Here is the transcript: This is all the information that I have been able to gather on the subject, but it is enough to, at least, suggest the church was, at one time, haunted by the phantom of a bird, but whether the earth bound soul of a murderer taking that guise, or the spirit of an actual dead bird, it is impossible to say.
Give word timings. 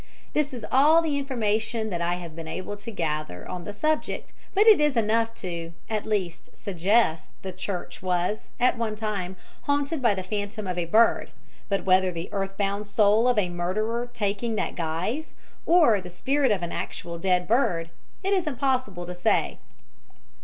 This 0.33 0.51
is 0.51 0.65
all 0.71 0.99
the 1.03 1.19
information 1.19 1.91
that 1.91 2.01
I 2.01 2.15
have 2.15 2.35
been 2.35 2.47
able 2.47 2.75
to 2.75 2.89
gather 2.89 3.47
on 3.47 3.65
the 3.65 3.71
subject, 3.71 4.33
but 4.55 4.65
it 4.65 4.81
is 4.81 4.97
enough 4.97 5.35
to, 5.45 5.73
at 5.91 6.07
least, 6.07 6.49
suggest 6.57 7.29
the 7.43 7.51
church 7.51 8.01
was, 8.01 8.47
at 8.59 8.79
one 8.79 8.95
time, 8.95 9.35
haunted 9.65 10.01
by 10.01 10.15
the 10.15 10.23
phantom 10.23 10.65
of 10.65 10.79
a 10.79 10.85
bird, 10.85 11.29
but 11.69 11.85
whether 11.85 12.11
the 12.11 12.29
earth 12.31 12.57
bound 12.57 12.87
soul 12.87 13.27
of 13.27 13.37
a 13.37 13.49
murderer 13.49 14.09
taking 14.11 14.55
that 14.55 14.73
guise, 14.75 15.35
or 15.67 16.01
the 16.01 16.09
spirit 16.09 16.49
of 16.49 16.63
an 16.63 16.71
actual 16.71 17.19
dead 17.19 17.47
bird, 17.47 17.91
it 18.23 18.33
is 18.33 18.47
impossible 18.47 19.05
to 19.05 19.13
say. 19.13 19.59